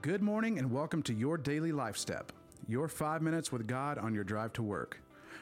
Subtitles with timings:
[0.00, 2.30] Good morning and welcome to your daily life step,
[2.68, 5.00] your five minutes with God on your drive to work.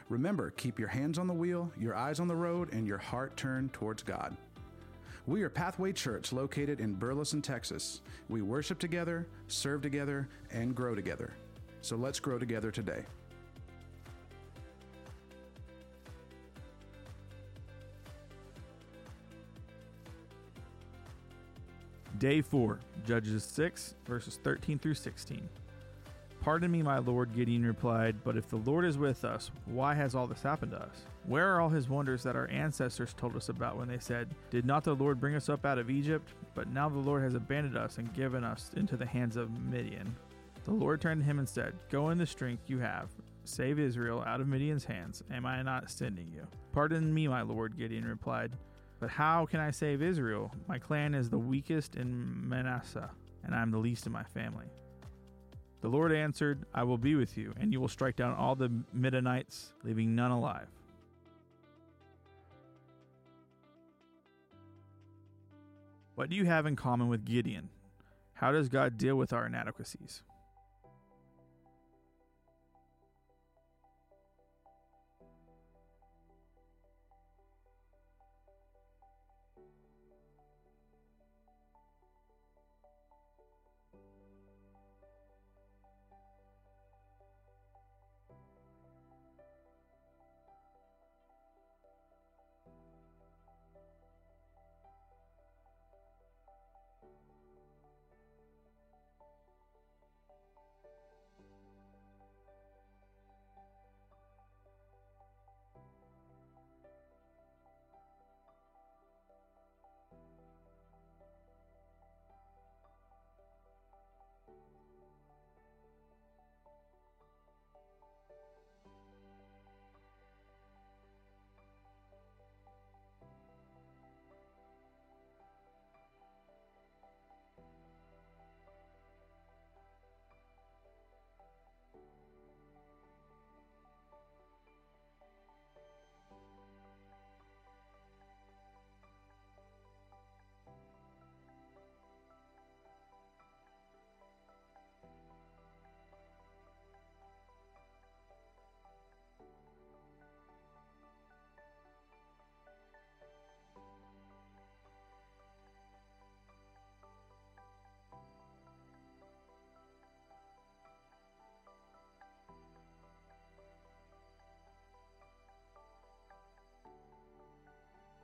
[0.08, 3.36] Remember, keep your hands on the wheel, your eyes on the road, and your heart
[3.36, 4.34] turned towards God.
[5.26, 8.00] We are Pathway Church located in Burleson, Texas.
[8.30, 11.34] We worship together, serve together, and grow together.
[11.82, 13.04] So let's grow together today.
[22.18, 25.48] Day 4, Judges 6, verses 13 through 16.
[26.40, 30.14] Pardon me, my lord, Gideon replied, but if the Lord is with us, why has
[30.14, 31.04] all this happened to us?
[31.24, 34.64] Where are all his wonders that our ancestors told us about when they said, Did
[34.64, 36.32] not the Lord bring us up out of Egypt?
[36.54, 40.14] But now the Lord has abandoned us and given us into the hands of Midian.
[40.64, 43.08] The Lord turned to him and said, Go in the strength you have,
[43.44, 45.24] save Israel out of Midian's hands.
[45.32, 46.46] Am I not sending you?
[46.72, 48.52] Pardon me, my lord, Gideon replied.
[48.98, 50.52] But how can I save Israel?
[50.66, 53.10] My clan is the weakest in Manasseh,
[53.44, 54.66] and I am the least in my family.
[55.82, 58.72] The Lord answered, I will be with you, and you will strike down all the
[58.92, 60.68] Midianites, leaving none alive.
[66.14, 67.68] What do you have in common with Gideon?
[68.32, 70.22] How does God deal with our inadequacies?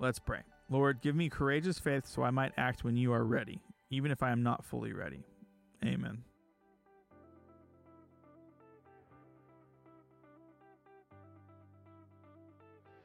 [0.03, 0.41] Let's pray.
[0.69, 4.21] Lord, give me courageous faith so I might act when you are ready, even if
[4.21, 5.23] I am not fully ready.
[5.85, 6.25] Amen.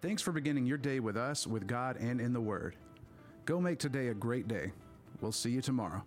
[0.01, 2.75] Thanks for beginning your day with us, with God, and in the Word.
[3.45, 4.71] Go make today a great day.
[5.21, 6.03] We'll see you tomorrow.